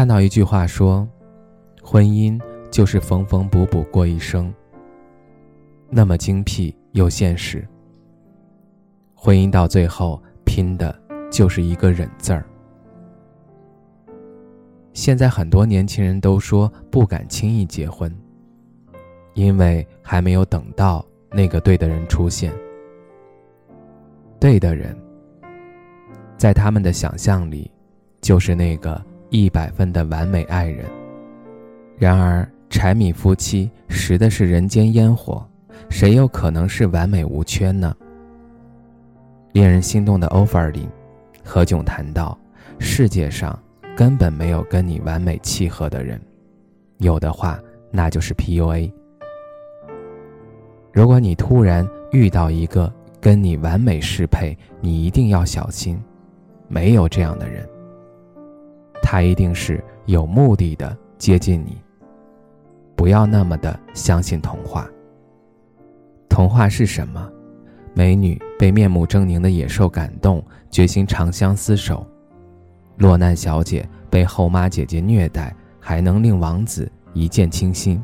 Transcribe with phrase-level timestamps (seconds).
[0.00, 1.06] 看到一句话说
[1.84, 4.50] ：“婚姻就是缝缝补补过一生。”
[5.92, 7.68] 那么精辟又现实。
[9.14, 10.98] 婚姻到最后拼的
[11.30, 12.46] 就是一个“忍”字儿。
[14.94, 18.10] 现在很多年轻人都说不敢轻易结婚，
[19.34, 22.50] 因为还没有等到那个对的人出现。
[24.40, 24.98] 对的人，
[26.38, 27.70] 在他们的想象里，
[28.22, 29.09] 就是那个。
[29.30, 30.84] 一百分的完美爱人。
[31.96, 35.44] 然而，柴米夫妻食的是人间烟火，
[35.88, 37.94] 谁又可能是完美无缺呢？
[39.52, 40.88] 令人心动的 offer 里，
[41.44, 42.38] 何炅谈到：
[42.78, 43.58] 世界上
[43.96, 46.20] 根本没有跟你完美契合的人，
[46.98, 47.58] 有的话
[47.90, 48.92] 那就是 PUA。
[50.92, 56.00] 如果你突然遇到一个跟你完美适配，你一定要小心，
[56.68, 57.68] 没有这样的人。
[59.02, 61.80] 他一定是有目的的接近你。
[62.96, 64.86] 不要那么的相信童话。
[66.28, 67.28] 童话是什么？
[67.94, 72.06] 美女被面目狰狞的野兽感动，决心长相厮守；
[72.98, 78.02] 落难小姐被后妈姐姐虐待，还能令王子一见倾心。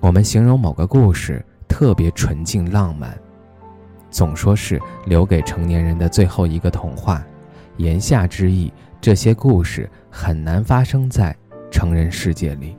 [0.00, 3.16] 我们形容某个故事特别纯净浪漫，
[4.10, 7.24] 总说是留给成年人的最后一个童话，
[7.76, 8.72] 言下之意。
[9.02, 11.36] 这些故事很难发生在
[11.72, 12.76] 成人世界里。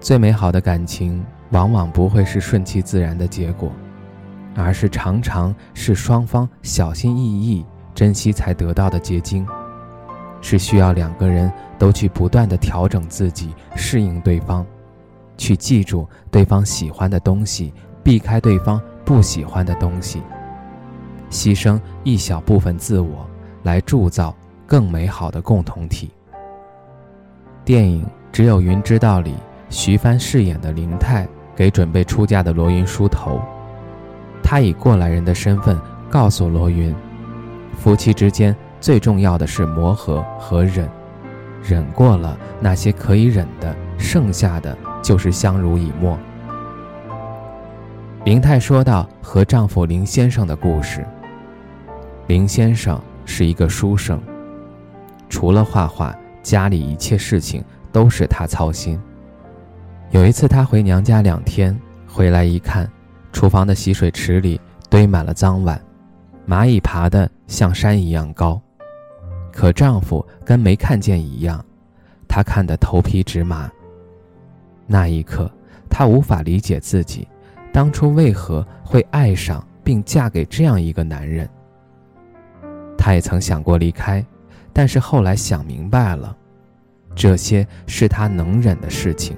[0.00, 3.70] 最美好的感情往往不会是顺其自然的结果，
[4.56, 9.46] 而是常常是双方小心翼翼、珍惜才得到的结晶，
[10.40, 14.66] 是需要两个人都去不断的调整自己，适应对方，
[15.36, 17.72] 去记住对方喜欢的东西，
[18.02, 20.20] 避开对方不喜欢的东西，
[21.30, 23.24] 牺牲一小部分自我
[23.62, 24.34] 来铸造。
[24.70, 26.08] 更美好的共同体。
[27.64, 29.34] 电影《只有云知道》里，
[29.68, 31.26] 徐帆饰演的林泰
[31.56, 33.40] 给准备出嫁的罗云梳头，
[34.44, 35.76] 他以过来人的身份
[36.08, 36.94] 告诉罗云，
[37.76, 40.88] 夫妻之间最重要的是磨合和忍，
[41.64, 46.16] 忍过了那些可以忍的，剩下的就是相濡以沫。
[48.24, 51.04] 林泰说到和丈夫林先生的故事，
[52.28, 54.22] 林先生是一个书生。
[55.30, 59.00] 除了画画，家里一切事情都是她操心。
[60.10, 61.74] 有一次，她回娘家两天，
[62.06, 62.90] 回来一看，
[63.32, 64.60] 厨房的洗水池里
[64.90, 65.80] 堆满了脏碗，
[66.46, 68.60] 蚂蚁爬得像山一样高。
[69.52, 71.64] 可丈夫跟没看见一样，
[72.28, 73.70] 她看得头皮直麻。
[74.86, 75.50] 那一刻，
[75.88, 77.26] 她无法理解自己
[77.72, 81.48] 当初为何会爱上并嫁给这样一个男人。
[82.98, 84.24] 她也曾想过离开。
[84.72, 86.36] 但是后来想明白了，
[87.14, 89.36] 这些是他能忍的事情。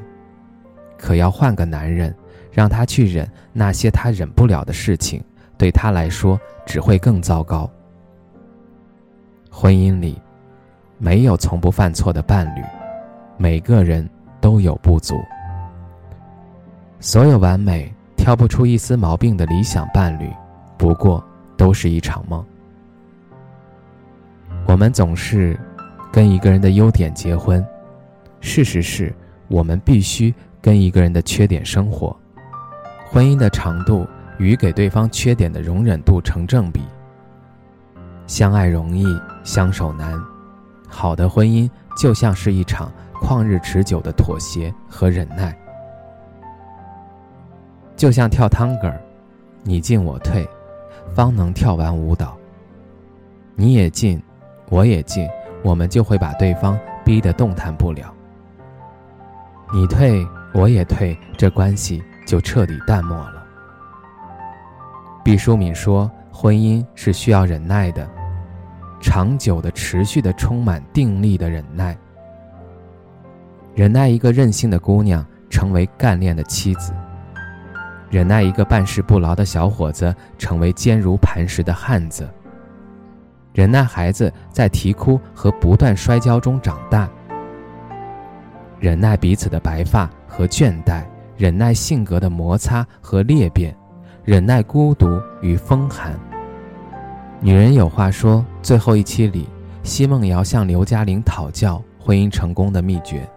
[0.99, 2.15] 可要换个男人，
[2.53, 5.23] 让他去忍那些他忍不了的事情，
[5.59, 7.69] 对他来说只会更糟糕。
[9.51, 10.21] 婚姻里，
[10.99, 12.63] 没有从不犯错的伴侣，
[13.37, 14.09] 每个人
[14.41, 15.17] 都有不足。
[17.01, 20.31] 所有完美、挑不出一丝毛病的理想伴侣，
[20.79, 21.23] 不过
[21.57, 22.45] 都是一场梦。
[24.73, 25.55] 我们总是
[26.11, 27.63] 跟一个人的优点结婚，
[28.41, 29.15] 事实是
[29.49, 32.17] 我们必须跟一个人的缺点生活。
[33.05, 36.81] 婚姻的长度与给对方缺点的容忍度成正比。
[38.27, 39.05] 相爱容易，
[39.45, 40.19] 相守难。
[40.89, 42.91] 好的婚姻就像是一场
[43.21, 45.55] 旷日持久的妥协和忍耐，
[47.95, 48.91] 就像跳探戈，
[49.65, 50.49] 你进我退，
[51.15, 52.35] 方能跳完舞蹈。
[53.55, 54.19] 你也进。
[54.73, 55.29] 我也进，
[55.63, 58.11] 我们就会把对方逼得动弹不了。
[59.71, 63.47] 你退，我也退，这关系就彻底淡漠了。
[65.23, 68.09] 毕淑敏说：“婚姻是需要忍耐的，
[68.99, 71.95] 长久的、持续的、充满定力的忍耐。
[73.75, 76.95] 忍耐一个任性的姑娘成为干练的妻子，
[78.09, 82.27] 忍耐一个办事不牢的小伙子成为坚如磐石的汉子。”
[83.53, 87.09] 忍耐孩子在啼哭和不断摔跤中长大，
[88.79, 91.03] 忍耐彼此的白发和倦怠，
[91.37, 93.77] 忍耐性格的摩擦和裂变，
[94.25, 96.19] 忍耐孤独与风寒。
[97.41, 99.47] 女人有话说，最后一期里，
[99.83, 103.29] 奚梦瑶向刘嘉玲讨教婚姻成功的秘诀。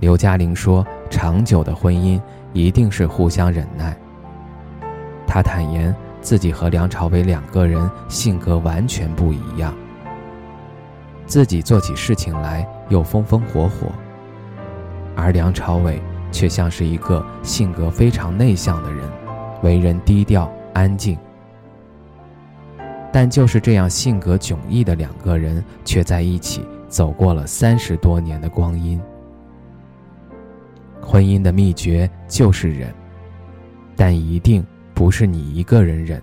[0.00, 2.20] 刘嘉玲说：“长久的婚姻
[2.52, 3.96] 一定是互相忍耐。”
[5.26, 5.94] 她坦言。
[6.28, 9.74] 自己和梁朝伟两个人性格完全不一样，
[11.24, 13.90] 自己做起事情来又风风火火，
[15.16, 15.98] 而梁朝伟
[16.30, 19.10] 却像是一个性格非常内向的人，
[19.62, 21.16] 为人低调安静。
[23.10, 29.00] 但就是这样性格迥异的两个人，却在一起走过了三十多年的光阴。
[31.00, 32.94] 婚姻的秘诀就是忍，
[33.96, 34.62] 但一定。
[34.98, 36.20] 不是你一个人忍，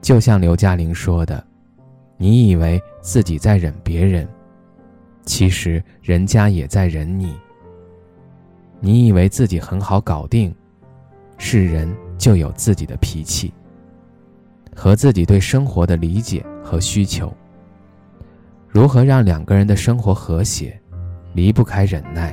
[0.00, 1.44] 就像刘嘉玲说的
[2.16, 4.28] ：“你以为自己在忍别人，
[5.24, 7.36] 其实人家也在忍你。
[8.78, 10.54] 你以为自己很好搞定，
[11.36, 13.52] 是人就有自己的脾气
[14.72, 17.34] 和自己对生活的理解和需求。
[18.68, 20.80] 如何让两个人的生活和谐，
[21.34, 22.32] 离不开忍耐。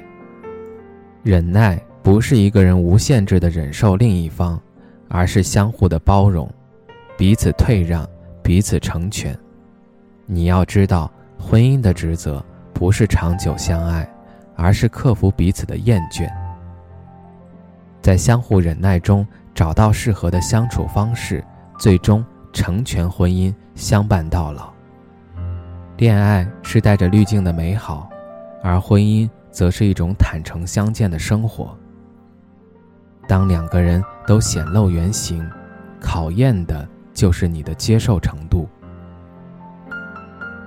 [1.23, 4.59] 忍耐。”不是一个人无限制的忍受另一方，
[5.07, 6.49] 而是相互的包容，
[7.17, 8.07] 彼此退让，
[8.41, 9.37] 彼此成全。
[10.25, 12.43] 你要知道，婚姻的职责
[12.73, 14.09] 不是长久相爱，
[14.55, 16.27] 而是克服彼此的厌倦，
[18.01, 21.43] 在相互忍耐中找到适合的相处方式，
[21.77, 24.71] 最终成全婚姻，相伴到老。
[25.97, 28.09] 恋爱是带着滤镜的美好，
[28.63, 31.77] 而婚姻则是一种坦诚相见的生活。
[33.29, 35.47] 当两个人都显露原形，
[36.01, 38.67] 考验的就是你的接受程度。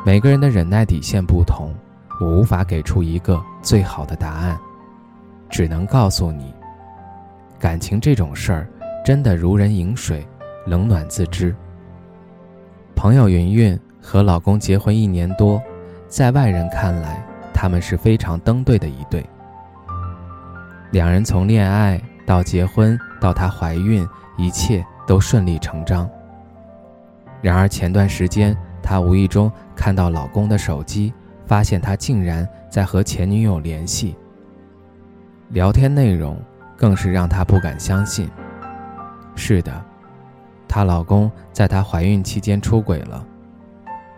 [0.07, 1.75] 每个人的忍耐底线不同，
[2.21, 4.57] 我无法给出一个最好的答案，
[5.51, 6.55] 只能告诉你，
[7.59, 8.69] 感情这种事儿
[9.05, 10.25] 真的如人饮水，
[10.65, 11.53] 冷暖自知。
[12.95, 15.61] 朋友云云和老公结婚一年多，
[16.07, 19.27] 在外人看来，他们是非常登对的一对。
[20.93, 22.01] 两人从恋爱。
[22.27, 26.09] 到结婚，到她怀孕，一切都顺理成章。
[27.41, 31.13] 然而前段时间，她无意中看到老公的手机，
[31.47, 34.17] 发现他竟然在和前女友联系。
[35.51, 36.41] 聊天内容
[36.77, 38.31] 更是让她不敢相信。
[39.35, 39.85] 是的，
[40.69, 43.25] 她老公在她怀孕期间出轨了。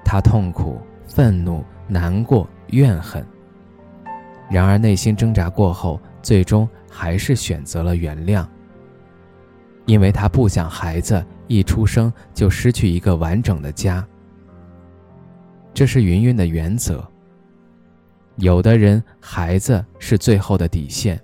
[0.04, 3.26] 她痛苦、愤怒、难过、怨恨。
[4.50, 6.68] 然而内心挣扎过后，最终。
[6.96, 8.46] 还是选择了原谅，
[9.84, 14.06] 因为他不想孩子一出生就失去一个完整的家。
[15.74, 17.04] 这是云云的原则。
[18.36, 21.20] 有的人，孩子是最后的底线，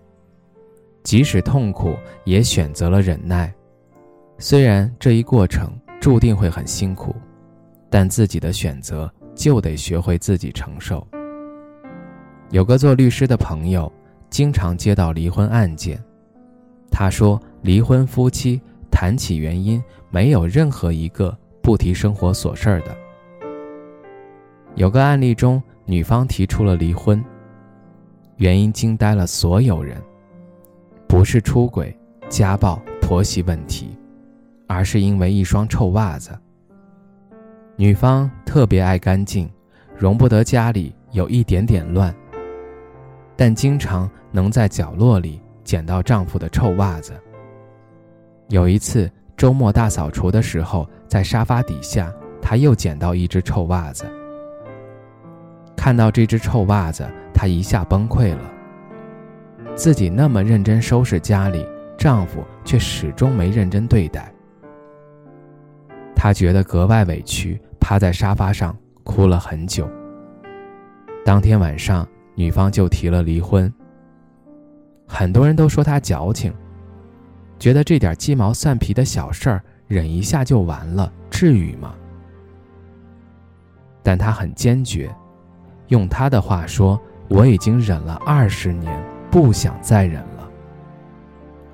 [1.04, 1.94] 即使痛苦
[2.24, 3.54] 也选择了忍耐。
[4.38, 5.70] 虽然这一过程
[6.00, 7.14] 注定会很辛苦，
[7.88, 11.06] 但自己的选择就得学会自己承受。
[12.50, 13.90] 有个做律师的朋友。
[14.30, 16.02] 经常接到离婚案件，
[16.90, 18.60] 他说，离婚夫妻
[18.90, 22.96] 谈起原因，没有任何一个不提生活琐事儿的。
[24.76, 27.22] 有个案例中，女方提出了离婚，
[28.36, 30.00] 原因惊呆了所有人，
[31.08, 31.94] 不是出轨、
[32.28, 33.88] 家暴、婆媳问题，
[34.68, 36.30] 而是因为一双臭袜子。
[37.76, 39.50] 女方特别爱干净，
[39.96, 42.14] 容不得家里有一点点乱。
[43.40, 47.18] 但经常能在角落里捡到丈夫的臭袜子。
[48.48, 54.04] 有一次周末大扫除的时候，在沙发底下，她又捡到一只臭袜子。
[55.74, 58.42] 看到这只臭袜子，她一下崩溃了。
[59.74, 61.66] 自己那么认真收拾家里，
[61.96, 64.30] 丈夫却始终没认真对待。
[66.14, 69.88] 她觉得格外委屈，趴在沙发上哭了很久。
[71.24, 72.06] 当天晚上。
[72.40, 73.70] 女方就提了离婚。
[75.06, 76.50] 很多人都说她矫情，
[77.58, 81.94] 觉得这点鸡毛蒜皮的小事儿忍一下就完了，至于吗？
[84.02, 85.14] 但她很坚决，
[85.88, 88.90] 用她的话说：“我已经忍了二十年，
[89.30, 90.50] 不想再忍了。”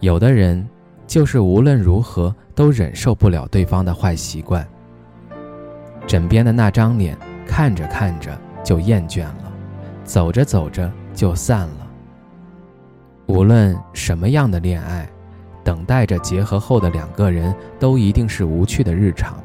[0.00, 0.68] 有的人
[1.06, 4.66] 就是无论如何都忍受不了对方的坏习惯，
[6.08, 9.45] 枕边的那张脸看着看着就厌倦了。
[10.06, 11.86] 走着走着就散了。
[13.26, 15.06] 无论什么样的恋爱，
[15.64, 19.36] 等待着结合后的两个人都一定是无趣的日常。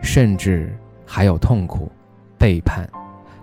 [0.00, 0.74] 甚至
[1.04, 1.90] 还有痛苦、
[2.38, 2.88] 背叛，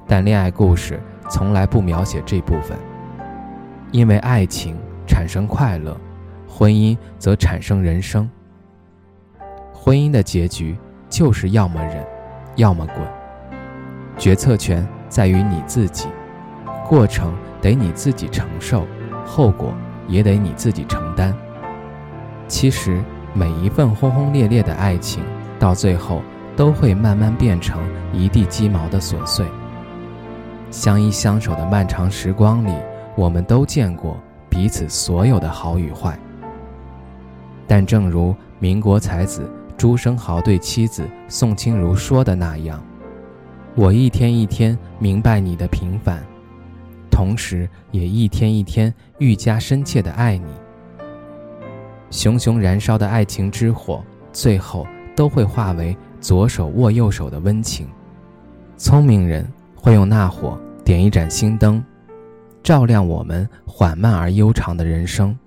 [0.08, 2.76] 但恋爱故事从来不描写这部分，
[3.92, 5.96] 因为爱情产生快乐，
[6.48, 8.28] 婚姻则产生人生。
[9.72, 10.76] 婚姻的结局
[11.10, 12.04] 就是要么忍，
[12.56, 13.06] 要么滚，
[14.18, 16.08] 决策权在于你自己，
[16.88, 18.86] 过程得你自己承受，
[19.26, 19.74] 后果
[20.08, 21.34] 也得你自己承担。
[22.48, 25.24] 其实，每一份轰轰烈烈的爱情，
[25.60, 26.22] 到最后
[26.56, 27.82] 都会慢慢变成
[28.14, 29.46] 一地鸡毛的琐碎。
[30.72, 32.72] 相依相守的漫长时光里，
[33.16, 34.18] 我们都见过
[34.50, 36.18] 彼此所有的好与坏。
[37.68, 42.82] 但正如民国才子朱生豪对妻子宋清如说的那样
[43.78, 46.26] ：“我一天一天明白你的平凡，
[47.12, 50.52] 同时也一天一天愈加深切的爱你。”
[52.10, 54.04] 熊熊燃烧的爱情之火，
[54.34, 57.88] 最后都会化为左手握右手的温情。
[58.78, 61.84] 聪明人会用那火点一盏心灯，
[62.64, 65.38] 照亮我们缓慢而悠长的人生。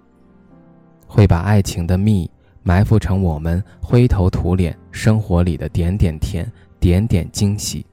[1.05, 2.31] 会把爱情的蜜
[2.63, 7.85] 埋伏成我们灰头土脸生活里的点点甜、点点惊喜。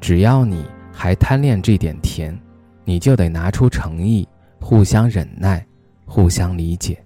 [0.00, 2.38] 只要你还贪恋这点甜，
[2.84, 4.28] 你就得拿出诚意，
[4.60, 5.64] 互相忍耐，
[6.04, 7.02] 互相理解。